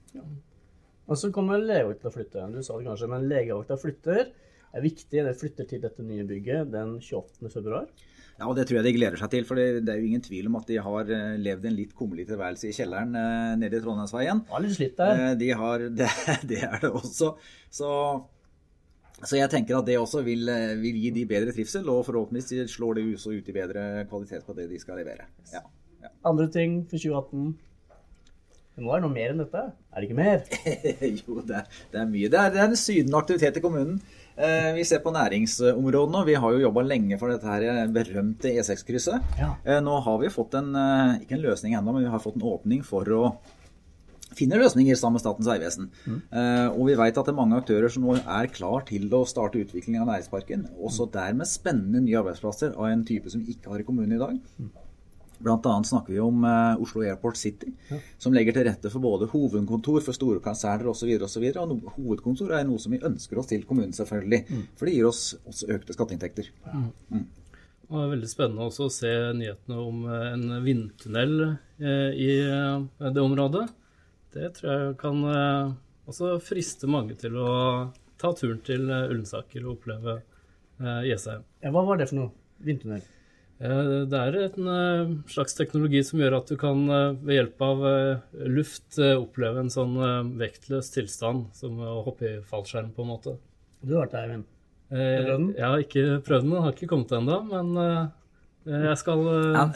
Og 1.11 1.19
så 1.19 1.33
kommer 1.35 1.61
legevakta 1.61 2.07
til 2.07 2.13
å 2.13 2.15
flytte. 2.15 2.47
Du 2.55 2.63
sa 2.63 2.79
det 2.79 2.87
kanskje, 2.87 3.11
men 3.11 3.29
legevakta 3.29 3.77
flytter. 3.83 4.31
Er 4.71 4.85
viktig. 4.85 5.25
Det 5.27 5.37
flytter 5.39 5.69
til 5.69 5.83
dette 5.83 6.07
nye 6.07 6.27
bygget 6.29 6.71
den 6.73 6.97
28. 7.03 7.51
februar. 7.53 7.89
Ja, 8.41 8.49
og 8.49 8.57
Det 8.57 8.65
tror 8.69 8.79
jeg 8.81 8.87
de 8.87 8.97
gleder 8.97 9.21
seg 9.21 9.33
til. 9.35 9.45
For 9.45 9.61
det, 9.61 9.85
det 9.85 9.93
er 9.93 10.01
jo 10.01 10.09
ingen 10.09 10.25
tvil 10.25 10.49
om 10.49 10.57
at 10.57 10.69
de 10.71 10.79
har 10.81 11.13
eh, 11.13 11.39
levd 11.45 11.67
en 11.69 11.77
litt 11.77 11.95
kummerlig 11.97 12.25
tilværelse 12.31 12.71
i 12.71 12.77
kjelleren 12.77 13.17
eh, 13.21 13.55
nede 13.61 13.77
i 13.77 13.85
Trondheimsveien. 13.85 14.45
Ja, 14.49 14.61
litt 14.65 14.77
slitt 14.79 15.01
der. 15.01 15.25
Eh, 15.27 15.33
de 15.43 15.51
har, 15.61 15.85
det, 16.01 16.09
det 16.49 16.63
er 16.65 16.79
det 16.81 16.93
også. 17.03 17.35
Så, 17.69 17.91
så 19.21 19.37
jeg 19.37 19.53
tenker 19.53 19.77
at 19.81 19.91
det 19.91 19.99
også 20.01 20.25
vil, 20.25 20.49
vil 20.81 21.03
gi 21.03 21.11
de 21.19 21.27
bedre 21.29 21.53
trivsel, 21.53 21.85
og 21.93 22.07
forhåpentligvis 22.09 22.73
slår 22.79 22.97
det 22.97 23.09
også 23.11 23.35
ut 23.37 23.51
i 23.53 23.57
bedre 23.59 23.89
kvalitet 24.09 24.47
på 24.47 24.57
det 24.57 24.71
de 24.71 24.81
skal 24.81 25.03
levere. 25.03 25.29
Ja. 25.53 25.67
Andre 26.25 26.49
ting 26.55 26.81
for 26.89 26.97
2018. 26.97 27.51
Det 28.71 28.87
må 28.87 28.95
være 28.95 29.05
noe 29.05 29.13
mer 29.13 29.35
enn 29.35 29.43
dette? 29.43 29.67
Er 29.93 30.01
det 30.01 30.07
ikke 30.09 30.17
mer? 30.17 30.45
jo, 31.21 31.43
det 31.45 31.67
det 31.93 32.01
er 32.01 32.09
mye. 32.09 32.31
Det 32.33 32.39
er, 32.41 32.53
det 32.55 32.63
er 32.63 32.71
en 32.71 32.79
sydende 32.81 33.19
aktivitet 33.21 33.59
i 33.61 33.63
kommunen. 33.67 33.99
Eh, 34.41 34.73
vi 34.75 34.85
ser 34.89 35.03
på 35.05 35.13
næringsområdene, 35.13 36.23
og 36.23 36.27
Vi 36.27 36.35
har 36.35 36.53
jo 36.53 36.65
jobba 36.65 36.85
lenge 36.87 37.19
for 37.21 37.29
dette 37.29 37.45
her 37.45 37.89
berømte 37.93 38.49
E6-krysset. 38.57 39.21
Ja. 39.39 39.55
Eh, 39.65 39.81
nå 39.85 40.01
har 40.03 40.19
vi 40.19 40.33
fått 40.33 40.55
en, 40.55 40.75
eh, 40.75 41.21
ikke 41.21 41.37
en 41.37 41.45
løsning 41.45 41.75
ennå, 41.75 41.93
men 41.93 42.05
vi 42.05 42.11
har 42.11 42.19
fått 42.19 42.37
en 42.37 42.49
åpning 42.49 42.83
for 42.83 43.05
å 43.05 43.37
finne 44.35 44.57
løsninger 44.57 44.97
sammen 44.97 45.19
med 45.19 45.25
Statens 45.25 45.49
vegvesen. 45.51 45.91
Eh, 46.33 46.69
og 46.71 46.87
vi 46.87 46.95
vet 46.95 47.19
at 47.19 47.27
det 47.27 47.33
er 47.35 47.41
mange 47.41 47.59
aktører 47.61 47.91
som 47.91 48.05
nå 48.05 48.17
er 48.17 48.47
klar 48.47 48.87
til 48.87 49.09
å 49.11 49.27
starte 49.27 49.61
utviklingen 49.61 50.03
av 50.03 50.09
næringsparken. 50.09 50.69
Også 50.81 51.11
dermed 51.11 51.47
spennende 51.47 52.03
nye 52.05 52.23
arbeidsplasser 52.23 52.77
av 52.77 52.87
en 52.87 53.05
type 53.05 53.29
som 53.31 53.43
vi 53.43 53.55
ikke 53.55 53.71
har 53.71 53.81
i 53.81 53.83
kommunen 53.89 54.13
i 54.13 54.23
dag. 54.23 54.39
Blant 54.59 54.90
annet 55.49 55.89
snakker 55.89 56.13
vi 56.13 56.21
om 56.21 56.45
eh, 56.45 56.83
Oslo 56.83 57.03
Airport 57.07 57.41
City, 57.41 57.73
som 58.19 58.35
legger 58.37 58.57
til 58.57 58.67
rette 58.69 58.93
for 58.93 59.01
både 59.01 59.31
hovedkontor 59.33 60.05
for 60.05 60.17
store 60.17 60.43
konserner 60.45 60.93
osv. 60.93 61.11
Og, 61.17 61.29
så 61.31 61.43
videre, 61.43 61.65
og 61.65 61.73
no, 61.73 61.93
hovedkontor 61.97 62.53
er 62.59 62.67
noe 62.69 62.79
som 62.83 62.93
vi 62.93 63.03
ønsker 63.03 63.41
oss 63.41 63.51
til 63.51 63.65
kommunen, 63.69 63.97
selvfølgelig. 63.97 64.45
For 64.77 64.89
det 64.89 64.97
gir 64.97 65.09
oss 65.09 65.23
også 65.49 65.71
økte 65.77 65.97
skatteinntekter. 65.97 66.51
Og 67.91 67.97
det 67.99 68.05
er 68.05 68.11
veldig 68.13 68.29
spennende 68.31 68.67
også 68.69 68.87
å 68.87 68.93
se 68.95 69.11
nyhetene 69.35 69.79
om 69.83 70.05
eh, 70.07 70.27
en 70.37 70.59
vindtunnel 70.63 71.33
eh, 71.43 72.11
i 72.15 72.33
eh, 72.45 73.09
det 73.11 73.23
området. 73.25 73.65
Det 74.31 74.53
tror 74.55 74.71
jeg 74.71 74.99
kan 75.01 75.25
eh, 75.27 75.73
også 76.11 76.37
friste 76.45 76.91
mange 76.91 77.17
til 77.19 77.35
å 77.41 77.49
ta 78.21 78.31
turen 78.39 78.61
til 78.67 78.87
eh, 78.87 79.09
Ullensaker 79.11 79.65
og 79.65 79.73
oppleve 79.79 80.21
eh, 80.21 81.01
Jessheim. 81.09 81.43
Ja, 81.65 81.73
hva 81.75 81.83
var 81.89 81.99
det 81.99 82.07
for 82.13 82.21
noe? 82.21 82.31
Vindtunnel? 82.63 83.03
Eh, 83.61 84.07
Det 84.09 84.17
er 84.21 84.37
en 84.47 84.69
eh, 84.73 85.11
slags 85.29 85.57
teknologi 85.59 86.01
som 86.07 86.21
gjør 86.23 86.39
at 86.39 86.49
du 86.53 86.57
kan 86.61 86.81
eh, 86.89 87.11
ved 87.21 87.37
hjelp 87.37 87.65
av 87.67 87.83
luft 88.49 88.97
oppleve 89.05 89.61
en 89.67 89.73
sånn 89.73 89.99
vektløs 90.41 90.89
tilstand, 90.95 91.51
som 91.57 91.77
å 91.85 91.99
hoppe 92.07 92.29
i 92.29 92.39
fallskjerm 92.41 92.95
på 92.97 93.05
en 93.05 93.13
måte. 93.13 93.37
Du 93.83 93.97
har 93.97 94.07
vært 94.07 94.17
der, 94.17 94.25
Eivind. 94.31 94.49
Eh, 94.91 95.19
prøvd 95.27 95.37
den? 95.37 95.51
Jeg 95.59 95.67
har 95.69 95.85
ikke 95.85 96.07
prøvd 96.27 96.49
den, 96.49 96.57
den 96.57 96.65
har 96.65 96.73
ikke 96.75 96.89
kommet 96.91 97.13
ennå, 97.21 97.37
men 97.51 97.77
eh, 97.85 98.09
jeg 98.71 98.97
skal 99.01 99.23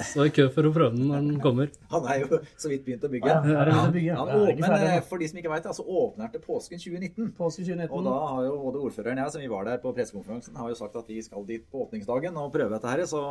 stå 0.04 0.25
i 0.28 0.32
kø 0.37 0.44
for 0.52 0.69
å 0.69 0.72
prøve 0.75 0.92
den 0.96 1.06
når 1.08 1.22
den 1.28 1.37
kommer. 1.44 1.70
Han 1.94 2.08
er 2.12 2.19
jo 2.25 2.40
så 2.60 2.72
vidt 2.72 2.82
begynt 2.88 3.04
å 3.04 3.10
bygge. 3.12 3.30
Ja, 3.30 3.38
er 3.62 3.70
det 3.70 3.76
bygge? 3.94 4.16
Han 4.19 4.32
Ja, 4.32 4.40
er 4.40 4.50
ikke 4.52 4.69
åpner, 4.69 4.96
for 5.08 5.22
de 5.25 5.28
som 5.30 5.40
ikke 5.40 5.52
vet, 5.54 5.69
det, 5.69 5.76
så 5.78 5.84
åpner 5.84 6.26
han 6.26 6.34
til 6.34 6.42
påsken 6.44 6.82
2019. 6.82 7.30
Påske 7.38 7.76
Og 7.88 8.04
da 8.08 8.16
har 8.32 8.42
jo 8.48 8.56
både 8.64 8.82
ordføreren 8.88 9.20
og 9.20 9.25
jeg, 9.25 9.37
som 9.37 9.44
vi 9.44 9.52
var 9.54 9.69
der 9.70 9.80
på 9.84 9.92
pressekonferansen, 9.96 10.56
har 10.60 10.72
jo 10.72 10.80
sagt 10.82 10.96
at 11.00 11.08
vi 11.08 11.22
skal 11.25 11.46
dit 11.48 11.64
på 11.69 11.84
åpningsdagen 11.87 12.37
og 12.40 12.52
prøve 12.52 12.76
dette 12.76 12.92
her. 12.92 13.04
Så, 13.09 13.23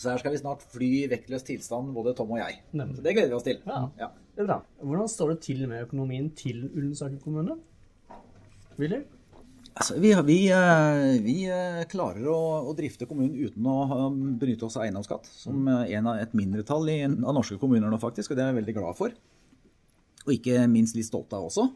så 0.00 0.12
her 0.12 0.20
skal 0.22 0.34
vi 0.34 0.40
snart 0.40 0.62
fly 0.72 0.88
i 1.02 1.08
vektløs 1.10 1.44
tilstand, 1.46 1.92
både 1.96 2.14
Tom 2.18 2.30
og 2.34 2.40
jeg. 2.40 2.60
Nemlig. 2.72 2.96
Så 2.98 3.04
det 3.04 3.14
gleder 3.16 3.32
vi 3.32 3.38
oss 3.38 3.46
til. 3.46 3.60
Ja. 3.66 3.82
Ja. 4.00 4.08
Det 4.36 4.44
er 4.44 4.50
bra. 4.50 4.58
Hvordan 4.82 5.08
står 5.10 5.32
det 5.34 5.38
til 5.48 5.62
med 5.70 5.84
økonomien 5.88 6.28
til 6.38 6.66
Ullensaker 6.70 7.18
kommune? 7.22 7.56
Willy? 8.78 9.00
Altså, 9.78 9.94
vi, 10.02 10.10
vi, 10.26 10.36
eh, 10.50 11.20
vi 11.22 11.34
eh, 11.46 11.84
klarer 11.90 12.24
å, 12.30 12.38
å 12.66 12.72
drifte 12.78 13.06
kommunen 13.06 13.36
uten 13.38 13.66
å 13.70 13.74
ha- 13.86 14.08
benytte 14.10 14.66
oss 14.66 14.74
av 14.78 14.86
eiendomsskatt, 14.88 15.28
som 15.30 15.68
eh, 15.70 15.92
en 15.98 16.08
av 16.10 16.18
et 16.22 16.32
mindretall 16.34 16.88
i, 16.90 16.96
av 17.06 17.34
norske 17.36 17.58
kommuner 17.62 17.86
nå, 17.92 17.98
faktisk, 18.02 18.32
og 18.32 18.38
det 18.40 18.42
er 18.46 18.50
jeg 18.52 18.58
veldig 18.62 18.74
glad 18.80 18.98
for. 18.98 19.14
Og 20.26 20.32
ikke 20.34 20.64
minst 20.70 20.98
litt 20.98 21.06
stolt 21.06 21.30
av 21.38 21.46
også. 21.46 21.68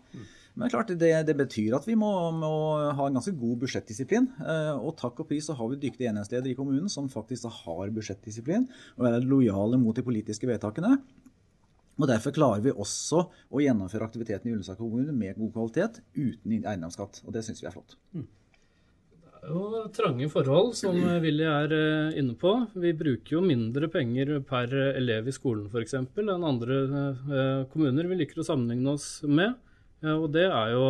Men 0.54 0.68
klart, 0.68 0.90
det, 1.00 1.10
det 1.24 1.34
betyr 1.38 1.78
at 1.78 1.86
vi 1.88 1.94
må, 1.96 2.10
må 2.36 2.52
ha 2.92 3.06
en 3.08 3.16
ganske 3.16 3.32
god 3.40 3.62
budsjettdisiplin. 3.62 4.26
Eh, 4.44 4.74
Og 4.76 4.92
takk 5.00 5.22
og 5.22 5.30
pris 5.30 5.48
så 5.48 5.56
har 5.56 5.70
vi 5.70 5.80
dyktige 5.80 6.10
enhetsledere 6.12 6.52
i 6.52 6.58
kommunen 6.58 6.92
som 6.92 7.08
faktisk 7.12 7.48
har 7.62 7.92
budsjettdisiplin 7.94 8.68
og 8.98 9.08
er 9.08 9.24
lojale 9.24 9.80
mot 9.80 9.96
de 9.96 10.04
politiske 10.04 10.48
vedtakene. 10.50 10.98
Og 12.00 12.08
Derfor 12.08 12.34
klarer 12.36 12.62
vi 12.64 12.72
også 12.72 13.24
å 13.52 13.64
gjennomføre 13.64 14.06
aktiviteten 14.08 14.48
i 14.48 14.54
Ullensaker 14.54 14.84
kommune 14.84 15.12
med 15.16 15.40
god 15.40 15.52
kvalitet 15.56 16.00
uten 16.16 16.60
eiendomsskatt. 16.60 17.22
Og 17.24 17.34
det 17.34 17.44
syns 17.46 17.62
vi 17.62 17.68
er 17.68 17.74
flott. 17.74 17.96
Det 18.12 19.48
er 19.48 19.56
jo 19.56 19.82
trange 19.96 20.28
forhold, 20.30 20.72
som 20.78 20.96
Willy 21.24 21.48
er 21.48 21.72
eh, 21.74 22.20
inne 22.20 22.36
på. 22.38 22.54
Vi 22.76 22.92
bruker 22.96 23.38
jo 23.38 23.44
mindre 23.44 23.88
penger 23.92 24.36
per 24.46 24.72
elev 24.92 25.32
i 25.32 25.34
skolen 25.34 25.72
f.eks. 25.72 25.96
enn 25.96 26.32
andre 26.36 26.80
eh, 26.92 27.60
kommuner 27.72 28.12
vi 28.12 28.20
liker 28.20 28.44
å 28.44 28.50
sammenligne 28.52 28.98
oss 28.98 29.14
med. 29.24 29.56
Eh, 30.02 30.18
Og 30.18 30.28
det 30.34 30.48
er 30.48 30.74
jo 30.74 30.84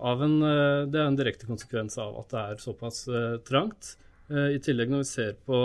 en, 0.00 0.42
eh, 0.42 0.86
det 0.88 1.00
er 1.00 1.06
en 1.06 1.18
direkte 1.18 1.48
konsekvens 1.48 1.98
av 1.98 2.16
at 2.22 2.32
det 2.32 2.42
er 2.42 2.64
såpass 2.64 3.06
eh, 3.08 3.38
trangt. 3.44 3.96
I 4.26 4.58
tillegg 4.58 4.90
når 4.90 5.04
vi 5.04 5.06
ser 5.06 5.34
på 5.46 5.56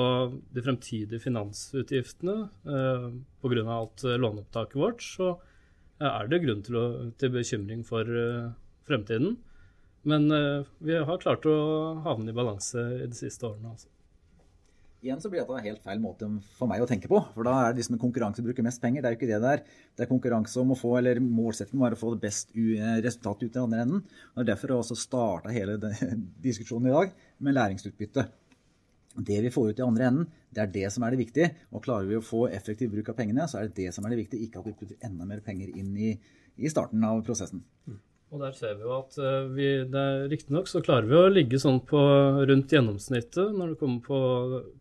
de 0.53 0.61
fremtidige 0.61 1.17
finansutgiftene 1.17 2.35
pga. 2.61 3.63
alt 3.73 4.03
låneopptaket 4.05 4.77
vårt, 4.77 5.01
så 5.01 5.31
er 5.97 6.29
det 6.29 6.43
grunn 6.43 6.61
til, 6.61 6.77
å, 6.77 6.83
til 7.17 7.33
bekymring 7.33 7.81
for 7.81 8.05
fremtiden. 8.85 9.39
Men 10.05 10.29
vi 10.77 10.93
har 10.93 11.23
klart 11.25 11.49
å 11.49 11.57
havne 12.05 12.29
i 12.29 12.37
balanse 12.37 12.85
i 12.99 13.09
de 13.09 13.17
siste 13.17 13.49
årene. 13.49 13.73
Altså. 13.73 13.89
Igjen 15.01 15.21
så 15.21 15.29
blir 15.31 15.41
dette 15.41 15.63
helt 15.65 15.81
feil 15.83 16.01
måte 16.01 16.27
for 16.57 16.69
meg 16.69 16.83
å 16.83 16.87
tenke 16.89 17.09
på. 17.11 17.19
For 17.35 17.47
da 17.47 17.55
er 17.61 17.71
det 17.71 17.81
liksom 17.81 17.97
en 17.97 18.03
konkurranse 18.03 18.43
å 18.43 18.45
bruke 18.45 18.65
mest 18.65 18.81
penger. 18.83 19.01
Det 19.01 19.09
er 19.09 19.15
jo 19.15 19.19
ikke 19.19 19.29
det 19.31 19.39
det 19.43 19.53
er. 19.55 19.63
Det 19.97 20.05
er 20.05 20.11
konkurranse 20.11 20.61
om 20.61 20.73
å 20.75 20.77
få, 20.77 20.93
eller 20.99 21.21
målsettingen 21.23 21.83
var 21.83 21.95
å 21.95 21.99
få 21.99 22.13
det 22.15 22.21
best 22.27 22.53
resultatet 22.53 23.47
ut 23.47 23.49
i 23.49 23.55
den 23.55 23.63
andre 23.65 23.85
enden. 23.85 24.03
Og 24.35 24.43
er 24.43 24.51
derfor 24.51 24.73
jeg 24.73 24.83
også 24.83 24.99
starta 24.99 25.55
hele 25.55 25.79
diskusjonen 26.47 26.91
i 26.91 26.95
dag 26.95 27.17
med 27.41 27.57
læringsutbytte. 27.57 28.27
Det 29.11 29.41
vi 29.43 29.51
får 29.51 29.71
ut 29.71 29.81
i 29.81 29.83
andre 29.83 30.07
enden, 30.07 30.29
det 30.55 30.61
er 30.63 30.71
det 30.71 30.85
som 30.93 31.03
er 31.03 31.15
det 31.15 31.23
viktige. 31.25 31.49
Og 31.73 31.83
klarer 31.83 32.07
vi 32.07 32.19
å 32.19 32.23
få 32.23 32.45
effektiv 32.53 32.93
bruk 32.93 33.09
av 33.11 33.17
pengene, 33.17 33.49
så 33.49 33.59
er 33.59 33.67
det 33.67 33.79
det 33.81 33.95
som 33.95 34.05
er 34.05 34.13
det 34.13 34.21
viktige. 34.21 34.45
Ikke 34.45 34.61
at 34.61 34.69
vi 34.69 34.77
putter 34.77 35.09
enda 35.09 35.27
mer 35.27 35.43
penger 35.43 35.73
inn 35.73 35.91
i, 35.97 36.13
i 36.61 36.71
starten 36.71 37.03
av 37.09 37.25
prosessen. 37.27 37.65
Og 38.31 38.39
der 38.39 38.53
ser 38.55 38.77
vi 38.79 38.85
jo 38.85 38.93
at 38.95 39.17
eh, 39.19 39.49
vi, 39.51 39.69
riktignok 40.31 40.69
så 40.71 40.79
klarer 40.83 41.09
vi 41.09 41.17
å 41.19 41.31
ligge 41.31 41.59
sånn 41.59 41.81
på 41.87 41.99
rundt 42.47 42.71
gjennomsnittet 42.71 43.57
når 43.57 43.73
det 43.73 43.79
kommer 43.81 44.05
på, 44.05 44.19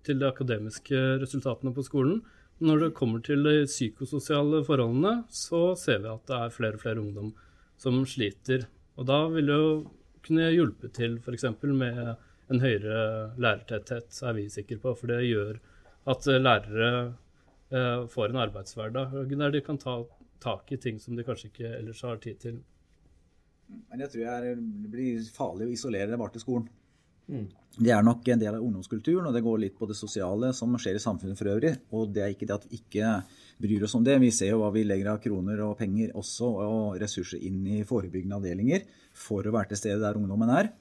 til 0.07 0.21
de 0.21 0.29
akademiske 0.29 1.01
resultatene 1.23 1.75
på 1.75 1.85
skolen. 1.87 2.21
Når 2.63 2.85
det 2.85 2.91
kommer 2.99 3.25
til 3.27 3.43
de 3.43 3.65
psykososiale 3.67 4.63
forholdene, 4.67 5.25
så 5.35 5.73
ser 5.81 6.05
vi 6.05 6.13
at 6.13 6.27
det 6.31 6.39
er 6.39 6.55
flere 6.55 6.79
og 6.79 6.85
flere 6.85 7.03
ungdom 7.03 7.33
som 7.81 7.99
sliter. 8.07 8.69
Og 9.01 9.09
da 9.09 9.25
vil 9.33 9.51
jo 9.51 9.63
kunne 10.23 10.51
hjelpe 10.53 10.93
til 10.95 11.19
f.eks. 11.19 11.49
med 11.65 12.01
en 12.51 12.63
høyere 12.63 13.03
lærertetthet, 13.41 14.13
er 14.23 14.37
vi 14.37 14.49
sikre 14.53 14.79
på. 14.83 14.95
For 14.95 15.11
det 15.11 15.25
gjør 15.25 15.57
at 16.13 16.29
lærere 16.39 16.91
eh, 17.73 18.07
får 18.13 18.31
en 18.31 18.45
arbeidshverdag 18.47 19.17
der 19.33 19.57
de 19.57 19.65
kan 19.65 19.81
ta 19.81 20.03
tak 20.41 20.71
i 20.71 20.79
ting 20.81 21.01
som 21.03 21.17
de 21.17 21.27
kanskje 21.27 21.51
ikke 21.51 21.79
ellers 21.81 22.05
har 22.07 22.21
tid 22.23 22.39
til. 22.45 22.61
Men 23.91 24.05
jeg 24.05 24.13
tror 24.13 24.27
jeg 24.27 24.59
det 24.59 24.93
blir 24.93 25.33
farlig 25.35 25.69
å 25.69 25.75
isolere 25.75 26.11
det 26.13 26.21
bare 26.21 26.35
til 26.37 26.45
skolen. 26.45 26.69
Mm. 27.31 27.47
Det 27.79 27.93
er 27.95 28.03
nok 28.03 28.27
en 28.33 28.41
del 28.41 28.57
av 28.57 28.65
ungdomskulturen, 28.65 29.29
og 29.29 29.37
det 29.37 29.45
går 29.45 29.61
litt 29.63 29.77
på 29.79 29.87
det 29.87 29.95
sosiale 29.99 30.51
som 30.57 30.75
skjer 30.81 30.99
i 30.99 31.03
samfunnet 31.03 31.39
for 31.39 31.53
øvrig. 31.53 31.73
Og 31.95 32.11
det 32.15 32.25
er 32.25 32.35
ikke 32.35 32.49
det 32.51 32.57
at 32.57 32.67
vi 32.67 32.81
ikke 32.81 33.13
bryr 33.63 33.87
oss 33.87 33.95
om 33.99 34.05
det. 34.07 34.19
Vi 34.23 34.33
ser 34.35 34.55
jo 34.55 34.63
hva 34.65 34.73
vi 34.75 34.83
legger 34.87 35.13
av 35.13 35.21
kroner 35.23 35.63
og 35.67 35.77
penger 35.79 36.15
også, 36.19 36.51
og 36.67 36.99
ressurser 37.01 37.43
inn 37.47 37.63
i 37.79 37.85
forebyggende 37.87 38.41
avdelinger 38.41 38.87
for 39.15 39.47
å 39.47 39.55
være 39.55 39.73
til 39.73 39.83
stede 39.85 40.03
der 40.03 40.19
ungdommen 40.19 40.51
er. 40.57 40.73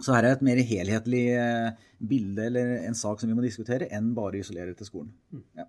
Så 0.00 0.14
her 0.14 0.24
er 0.24 0.36
et 0.36 0.46
mer 0.46 0.60
helhetlig 0.64 1.24
eh, 1.36 1.88
bilde 1.98 2.46
eller 2.46 2.72
en 2.86 2.96
sak 2.96 3.20
som 3.20 3.28
vi 3.28 3.36
må 3.36 3.44
diskutere, 3.44 3.90
enn 3.92 4.14
bare 4.16 4.40
isolere 4.40 4.72
til 4.78 4.88
skolen. 4.88 5.10
Mm. 5.34 5.44
Ja. 5.58 5.66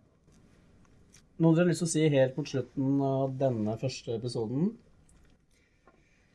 Noe 1.42 1.58
dere 1.58 1.66
har 1.66 1.72
lyst 1.72 1.82
til 1.82 1.90
å 1.90 1.96
si 1.96 2.06
helt 2.14 2.38
mot 2.38 2.48
slutten 2.48 3.02
av 3.04 3.34
denne 3.42 3.76
første 3.82 4.14
episoden? 4.14 4.70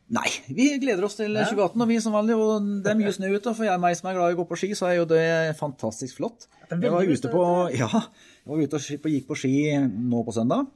Nei, 0.07 0.29
vi 0.55 0.69
gleder 0.79 1.03
oss 1.03 1.17
til 1.19 1.33
2018 1.35 1.81
og 1.83 1.89
vi 1.89 1.97
som 2.03 2.13
vanlig. 2.15 2.37
Og 2.39 2.69
det 2.83 2.93
er 2.93 2.99
mye 2.99 3.11
snø 3.15 3.33
ute. 3.33 3.51
For 3.51 3.67
jeg, 3.67 3.81
meg 3.83 3.97
som 3.99 4.07
er 4.07 4.15
glad 4.15 4.31
i 4.31 4.37
å 4.37 4.39
gå 4.39 4.47
på 4.47 4.59
ski, 4.59 4.71
så 4.77 4.87
er 4.87 5.01
jo 5.01 5.09
det 5.09 5.25
fantastisk 5.59 6.21
flott. 6.21 6.47
Jeg 6.71 6.93
var 6.93 7.07
ute 7.07 7.31
på, 7.31 7.43
ja, 7.75 7.89
jeg 7.91 8.51
var 8.51 8.63
ute 8.63 8.79
og 8.79 9.11
gikk 9.11 9.27
på 9.27 9.39
ski 9.39 9.53
nå 9.83 10.23
på 10.27 10.35
søndag. 10.35 10.71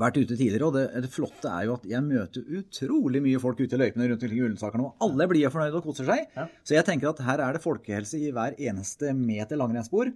Vært 0.00 0.20
ute 0.20 0.36
tidligere, 0.36 0.68
og 0.68 0.76
det, 0.76 0.84
det, 1.02 1.10
flotte 1.10 1.50
er 1.50 1.64
jo 1.66 1.74
at 1.74 1.86
jeg 1.90 2.04
møter 2.06 2.58
utrolig 2.60 3.22
mye 3.24 3.40
folk 3.42 3.58
ute 3.58 3.74
i 3.74 3.80
løypene 3.80 4.06
rundt 4.06 4.22
omkring 4.22 4.38
i 4.38 4.44
Ullensaker 4.46 4.78
nå. 4.78 4.92
Alle 5.02 5.26
blir 5.32 5.50
fornøyde 5.50 5.80
og 5.80 5.88
koser 5.88 6.06
seg. 6.06 6.28
Så 6.62 6.76
jeg 6.76 6.86
tenker 6.86 7.10
at 7.10 7.22
her 7.26 7.42
er 7.42 7.56
det 7.56 7.64
folkehelse 7.64 8.20
i 8.20 8.30
hver 8.36 8.54
eneste 8.54 9.10
meter 9.18 9.58
langrennsspor. 9.58 10.12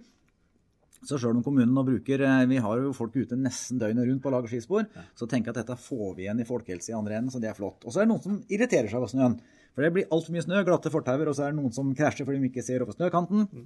Så 1.05 1.19
sjøl 1.19 1.35
om 1.35 1.43
kommunen 1.45 1.73
nå 1.75 1.83
bruker 1.85 2.21
eh, 2.23 2.45
Vi 2.49 2.61
har 2.63 2.81
jo 2.81 2.93
folk 2.95 3.17
ute 3.17 3.37
nesten 3.37 3.81
døgnet 3.81 4.07
rundt 4.07 4.23
på 4.23 4.31
å 4.31 4.35
lage 4.37 4.51
skispor. 4.51 4.87
Ja. 4.95 5.03
Så 5.17 5.27
tenker 5.29 5.51
jeg 5.51 5.57
at 5.57 5.65
dette 5.65 5.81
får 5.81 6.15
vi 6.17 6.25
igjen 6.25 6.39
i 6.41 6.47
folkehelse 6.47 6.93
i 6.93 6.97
andre 6.97 7.19
enden, 7.19 7.33
så 7.33 7.41
det 7.43 7.51
er 7.51 7.57
flott. 7.57 7.83
Og 7.83 7.93
så 7.93 8.01
er 8.01 8.07
det 8.07 8.13
noen 8.13 8.23
som 8.23 8.39
irriterer 8.47 8.89
seg 8.91 9.01
over 9.01 9.11
snøen. 9.11 9.39
For 9.75 9.83
det 9.83 9.91
blir 9.97 10.13
altfor 10.15 10.35
mye 10.35 10.45
snø, 10.45 10.61
glatte 10.67 10.91
fortauer, 10.93 11.27
og 11.27 11.35
så 11.35 11.45
er 11.45 11.51
det 11.51 11.59
noen 11.59 11.73
som 11.75 11.91
krasjer 11.97 12.27
fordi 12.27 12.39
de 12.39 12.49
ikke 12.49 12.63
ser 12.63 12.85
over 12.85 12.95
snøkanten. 12.95 13.49
Mm. 13.51 13.65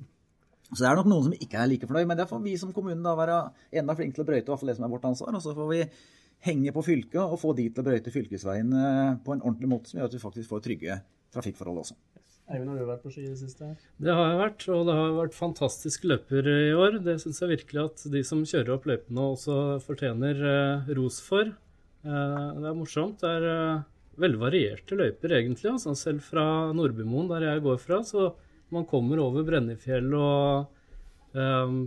Så 0.69 0.83
det 0.83 0.89
er 0.89 0.97
nok 0.99 1.09
noen 1.09 1.27
som 1.27 1.35
ikke 1.37 1.61
er 1.61 1.69
like 1.69 1.89
fornøyd, 1.89 2.07
men 2.09 2.17
det 2.17 2.27
får 2.29 2.41
vi 2.43 2.55
som 2.61 2.73
kommune 2.73 3.01
da 3.05 3.13
være 3.17 3.37
enda 3.81 3.95
flinke 3.97 4.17
til 4.17 4.25
å 4.25 4.29
brøyte, 4.29 4.45
i 4.45 4.51
hvert 4.51 4.61
fall 4.61 4.71
det 4.71 4.77
som 4.77 4.85
er 4.85 4.91
vårt 4.93 5.07
ansvar. 5.09 5.37
Og 5.37 5.45
så 5.45 5.53
får 5.57 5.69
vi 5.71 5.79
henge 6.45 6.73
på 6.75 6.83
fylket 6.85 7.21
og 7.21 7.39
få 7.41 7.53
de 7.57 7.67
til 7.69 7.83
å 7.83 7.87
brøyte 7.87 8.13
fylkesveiene 8.13 8.83
på 9.25 9.35
en 9.35 9.41
ordentlig 9.41 9.71
måte 9.71 9.91
som 9.91 9.99
gjør 9.99 10.11
at 10.11 10.17
vi 10.17 10.21
faktisk 10.23 10.53
får 10.53 10.65
trygge 10.65 10.99
trafikkforhold 11.33 11.81
også. 11.83 11.97
Eivind, 12.49 12.71
har 12.71 12.79
du 12.81 12.87
vært 12.89 13.03
på 13.05 13.11
ski 13.13 13.23
i 13.27 13.29
det 13.29 13.37
siste? 13.37 13.67
Det 14.01 14.13
har 14.13 14.31
jeg 14.31 14.39
vært, 14.39 14.63
og 14.73 14.87
det 14.87 14.95
har 14.97 15.11
vært 15.19 15.35
fantastiske 15.37 16.09
løper 16.09 16.47
i 16.49 16.71
år. 16.73 16.97
Det 17.05 17.19
syns 17.21 17.43
jeg 17.43 17.51
virkelig 17.51 17.83
at 17.83 18.05
de 18.09 18.23
som 18.25 18.41
kjører 18.41 18.73
opp 18.73 18.87
løypene 18.89 19.25
også 19.35 19.57
fortjener 19.85 20.41
eh, 20.53 20.89
ros 20.97 21.19
for. 21.21 21.45
Eh, 21.45 22.49
det 22.57 22.71
er 22.71 22.79
morsomt. 22.79 23.21
Det 23.21 23.35
er 23.37 23.47
eh, 23.51 23.85
veldig 24.25 24.41
varierte 24.41 24.97
løyper 24.97 25.37
egentlig. 25.37 25.75
Altså. 25.75 25.93
Selv 25.99 26.25
fra 26.25 26.47
Nordbymoen, 26.73 27.29
der 27.29 27.51
jeg 27.51 27.65
går 27.67 27.79
fra, 27.85 28.01
så 28.07 28.31
man 28.73 28.89
kommer 28.89 29.21
over 29.21 29.45
Brennefjell 29.45 30.09
og 30.13 30.69
um, 31.33 31.79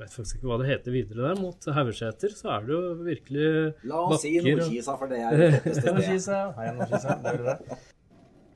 vet 0.00 0.10
faktisk 0.14 0.40
ikke 0.40 0.48
hva 0.50 0.58
det 0.62 0.70
heter 0.72 0.94
videre 0.94 1.28
der, 1.28 1.38
mot 1.38 1.70
Haugeseter, 1.76 2.34
så 2.34 2.56
er 2.56 2.66
det 2.66 2.74
jo 2.74 2.80
virkelig 3.06 3.46
La 3.86 4.02
oss 4.08 4.24
si 4.24 4.34
Nordkisa, 4.42 4.96
for 4.98 5.10
det 5.10 5.22
er 5.22 5.38
det 5.38 5.50
flotteste 5.62 7.14
stedet. 7.14 7.80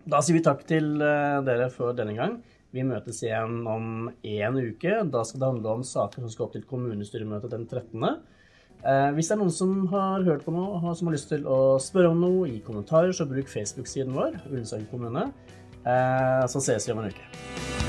Da 0.05 0.21
sier 0.21 0.37
vi 0.37 0.45
takk 0.45 0.67
til 0.69 1.01
eh, 1.01 1.39
dere 1.47 1.71
for 1.73 1.97
denne 1.97 2.13
gang. 2.17 2.37
Vi 2.75 2.83
møtes 2.85 3.23
igjen 3.25 3.63
om 3.71 4.11
én 4.27 4.59
uke. 4.59 4.99
Da 5.09 5.23
skal 5.25 5.41
det 5.41 5.51
handle 5.53 5.77
om 5.79 5.85
saker 5.87 6.25
som 6.25 6.33
skal 6.33 6.49
opp 6.49 6.57
til 6.57 6.67
kommunestyremøtet 6.69 7.55
den 7.55 7.65
13. 7.71 8.05
Eh, 8.85 9.11
hvis 9.17 9.31
det 9.31 9.37
er 9.37 9.41
noen 9.41 9.55
som 9.55 9.87
har 9.95 10.27
hørt 10.27 10.45
på 10.45 10.53
noe 10.53 10.77
og 10.77 10.91
som 10.99 11.09
har 11.09 11.17
lyst 11.17 11.33
til 11.33 11.49
å 11.49 11.79
spørre 11.81 12.13
om 12.13 12.21
noe 12.21 12.51
i 12.53 12.61
kommentarer, 12.67 13.17
så 13.17 13.29
bruk 13.31 13.49
Facebook-siden 13.49 14.13
vår, 14.17 14.43
Ullensaker 14.51 14.91
kommune. 14.93 15.31
Eh, 15.85 16.45
så 16.53 16.61
ses 16.61 16.89
vi 16.89 16.97
om 16.97 17.05
en 17.05 17.13
uke. 17.15 17.84